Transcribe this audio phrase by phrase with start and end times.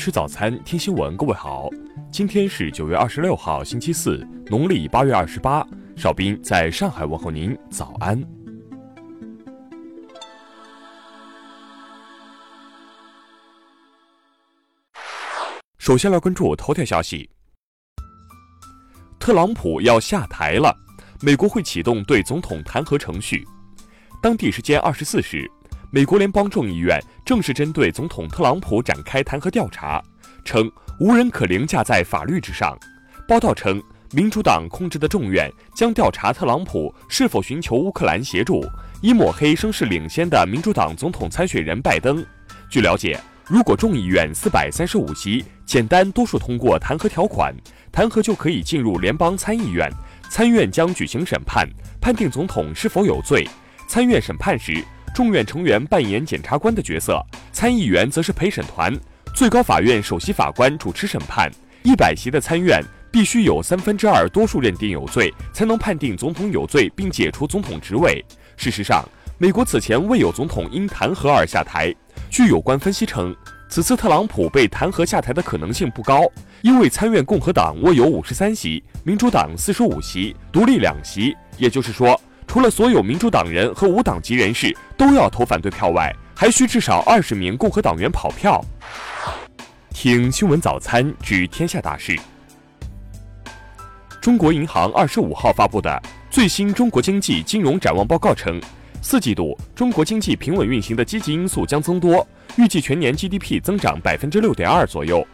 [0.00, 1.14] 吃早餐，听新闻。
[1.14, 1.68] 各位好，
[2.10, 5.62] 今天是九月二十六号，星期四，农历八月二十八。
[5.94, 8.18] 邵斌在上海问候您，早安。
[15.76, 17.28] 首先来关注头条消息：
[19.18, 20.74] 特朗普要下台了，
[21.20, 23.46] 美国会启动对总统弹劾程序。
[24.22, 25.46] 当地时间二十四时。
[25.92, 30.00] 美国联邦众议院正式针对总统特朗普展开弹劾调查，
[30.44, 32.78] 称无人可凌驾在法律之上。
[33.26, 38.64] 报道称，民主党控制的众院将调查特朗普是否寻求乌克兰协助，
[39.02, 42.24] 以抹黑声势领先的民主党总统参选人拜登。
[42.68, 47.52] 据了解，如果众议院四百三十五席简单多数通过弹劾条款，
[47.90, 49.90] 弹劾就可以进入联邦参议院，
[50.30, 51.68] 参院将举行审判，
[52.00, 53.44] 判定总统是否有罪。
[53.88, 54.80] 参院审判时。
[55.14, 57.20] 众院成员扮演检察官的角色，
[57.52, 58.96] 参议员则是陪审团。
[59.34, 61.50] 最高法院首席法官主持审判。
[61.82, 68.24] 一百席的参院必须有三分之二多数认定有罪，才能判定总统有罪并解除总统职位。
[68.56, 69.06] 事实上，
[69.38, 71.94] 美国此前未有总统因弹劾而下台。
[72.30, 73.34] 据有关分析称，
[73.68, 76.22] 此次特朗普被弹劾下台的可能性不高，
[76.62, 81.36] 因为参院共和党握有五十三席，民主党四十五席，独立两席。
[81.56, 82.20] 也就是说。
[82.50, 88.60] 除了所有民主党人和无党籍人士都要投反对票外，还需至少二十名共和党员跑票。
[89.90, 92.18] 听新闻早餐知天下大事。
[94.20, 98.60] 中国银行二十五号发布的最新中国经济金融展望报告称，
[99.00, 105.24] 四季度中国经济平稳运行的积极因素将增多，预计全年 GDP 增长百分之六点二左右。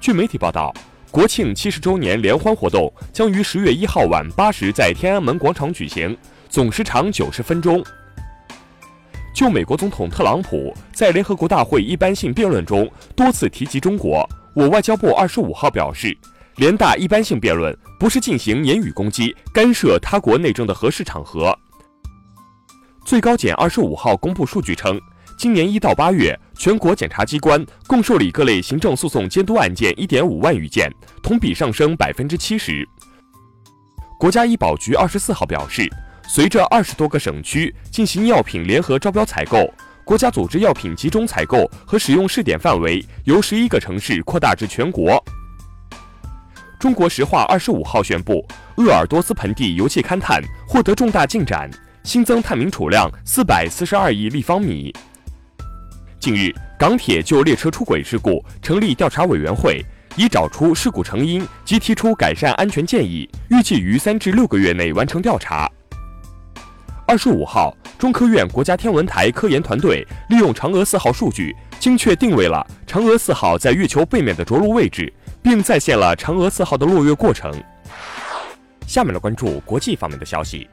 [0.00, 0.72] 据媒体报道。
[1.10, 6.16] 国庆七十周年联欢活动将于十月一号晚八时在天安门广场举行，
[6.48, 7.84] 总时长九十分钟。
[9.34, 16.16] 就美国总统特朗普在联合国大会一般性辩论中多次提及中国，我外交部二十五号表示，
[16.56, 21.58] 联大一般性辩论不是进行言语攻击、干涉他国内政的合适场合。
[23.04, 25.00] 最高检二十五号公布数据称。
[25.38, 32.86] 今年一到八月，全国检察机关共受理各类行政诉讼监督案件一点五万余件，同比上升百分之七十。
[34.18, 35.88] 国家医保局二十四号表示，
[36.28, 39.72] 随着二十多个省区进行药品联合招标采购，
[40.04, 45.18] 国家组织药品集中采购和使用试点范围由十一个城市扩大至全国。
[46.78, 48.46] 中国石化二十五号宣布，
[48.76, 51.70] 鄂尔多斯盆地油气勘探获得重大进展，
[52.04, 54.94] 新增探明储量四百四十二亿立方米。
[56.20, 59.82] 近日，港铁就列车出轨事故成立调查委员会，
[60.16, 65.66] 已找出事故成因及提出改善安全建议，预计于三至六个月内完成调查。
[67.06, 75.10] 二十五号，中科院国家天文台科研团队利用嫦娥四号数据，精确定位了嫦娥四号在月球背面的着陆位置，
[75.42, 77.50] 并再现了嫦娥四号的落月过程。
[78.86, 80.68] 下面来关注国际方面的消息。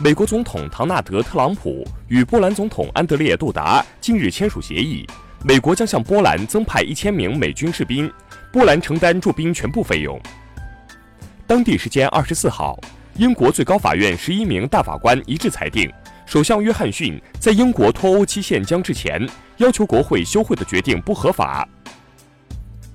[0.00, 5.04] 美国总统唐纳德·特朗普与波兰总统安德烈·杜达近日签署协议，
[5.42, 8.08] 美国将向波兰增派一千名美军士兵，
[8.52, 10.16] 波兰承担驻兵全部费用。
[11.48, 12.78] 当地时间二十四号，
[13.16, 15.92] 英国最高法院十一名大法官一致裁定，
[16.26, 21.68] 首相约翰逊在英国脱欧期限将至前要求国会休会的决定不合法。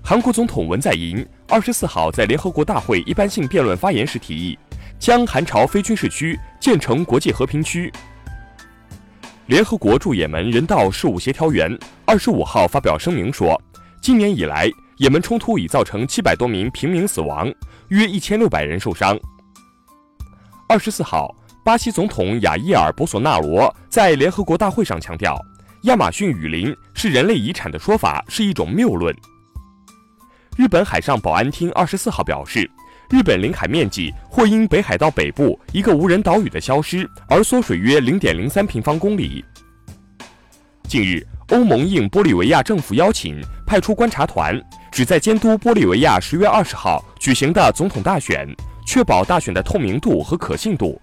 [0.02, 4.58] 韩国总统文在寅二十四号在联合国大会一般性辩论发言时提议。
[5.04, 7.92] 将韩朝非军事区建成国际和平区。
[9.48, 13.62] 联合国驻也门人道事务协调员二十五号发表声明说，
[14.02, 17.54] 今年以来，也门冲突已造成七百多名平民死亡，
[17.90, 19.20] 约一千六百人受伤。
[20.70, 21.36] 二十四号，
[21.66, 25.38] 巴西总统雅伊尔·博索纳罗在联合国大会上强调，
[25.82, 29.14] 亚马逊雨林是人类遗产的说法是一种谬论。
[30.56, 32.72] 日本海上保安厅二十四号表示。
[33.14, 39.46] 日本领海面积或因北海道北部一个无人岛屿的消失而缩水约零点零三平方公里。
[40.88, 44.60] 近日，欧盟应玻利维亚政府邀请，派出观察团，
[44.92, 48.48] 旨在监督玻利维亚十月二十号举行的总统大选，
[48.88, 51.00] 确保大选的透明度和可信度。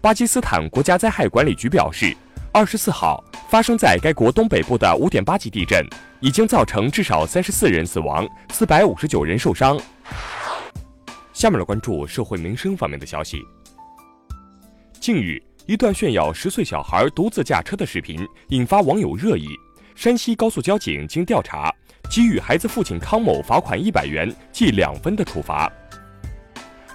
[0.00, 2.16] 巴基斯坦国家灾害管理局表示，
[2.52, 5.84] 二十四号发生在该国东北部的五点八级地震，
[6.20, 9.76] 已经造成至少三十四人死亡，四百五十九人受伤。
[11.38, 13.46] 下面来关注社会民生方面的消息。
[14.98, 19.46] 近日，一段炫耀十岁小孩独自驾车的视频引发网友热议。
[19.94, 21.72] 山西高速交警经调查，
[22.10, 25.70] 给予孩子父亲康某罚款一百元，记两分的处罚。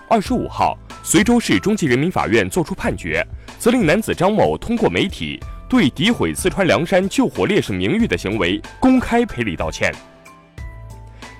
[0.10, 3.26] 二十五号，随州市中级人民法院作出判决，
[3.58, 5.40] 责令男子张某通过媒体
[5.70, 9.90] 对诋毁四川凉山救火烈士名誉的行为公开赔礼道歉。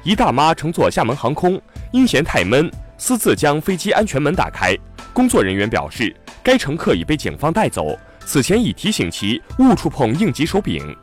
[0.06, 1.62] 一大妈乘坐厦门航空，
[1.92, 2.70] 因嫌太闷，
[3.06, 4.74] 私自将飞机安全门打开。
[5.12, 10.96] 工作人员表示，该乘客已被警方带走，此前已提醒其勿触碰应急手柄。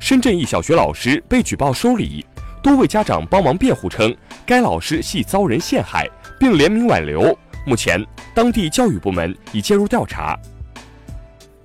[0.00, 2.26] 深圳一小学老师被举报收礼，
[2.60, 4.12] 多位家长帮忙辩护称，
[4.44, 6.10] 该老师系遭人陷害，
[6.40, 7.38] 并联名挽留。
[7.64, 8.04] 目前，
[8.34, 10.36] 当地教育部门已介入调查。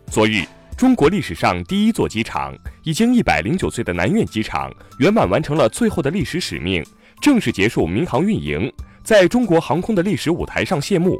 [0.05, 0.45] 昨日。
[0.77, 6.81] 中国历史上第一座机场，已经一百零九岁的南苑机场圆满完成了最后的历史使命，
[7.21, 8.71] 正式结束民航运营，
[9.03, 11.19] 在中国航空的历史舞台上谢幕。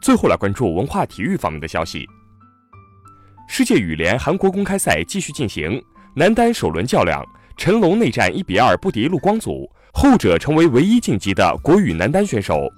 [0.00, 2.06] 最后来关注文化体育方面的消息。
[3.48, 5.82] 世界羽联韩国公开赛继续进行，
[6.14, 7.24] 男单首轮较量，
[7.56, 12.68] 陈龙内战一比二不敌陆光祖，后者成为唯一晋级的国羽男单选手。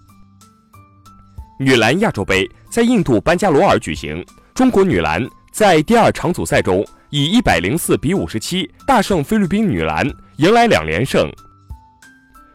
[1.59, 5.25] 女篮亚洲杯在印度班加罗尔举行，中国女篮。
[5.53, 11.31] 在第二场组赛中，以一百零四比五十七大胜菲律宾女篮，迎来两连胜。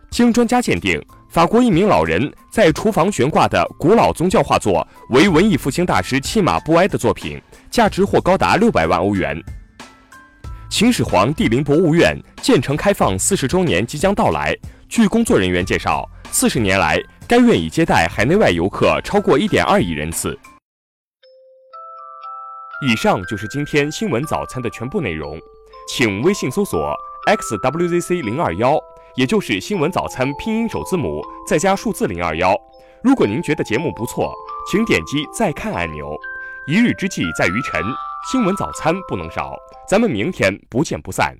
[0.09, 7.39] 经专家鉴定，法国一名老人在厨房悬挂的古老宗教画作为文艺复兴大师契马布埃的作品，
[7.69, 9.37] 价值或高达六百万欧元。
[10.69, 14.55] 秦始皇帝陵博物院建成开放四十周年即将到来，
[14.87, 16.97] 据工作人员介绍，四十年来，
[17.27, 20.37] 该院已接待海内外游客超过一点二亿人次。
[22.87, 25.37] 以上就是今天新闻早餐的全部内容，
[25.89, 26.95] 请微信搜索
[27.27, 28.79] xwzc 零二幺，
[29.17, 32.55] 也就是新闻早餐拼音首字母再加数字零二幺。
[33.03, 34.31] 如果您觉得节目不错，
[34.69, 36.15] 请点击再看按钮。
[36.67, 37.81] 一日之计在于晨，
[38.31, 39.55] 新闻早餐不能少，
[39.89, 41.35] 咱们明天不见不散。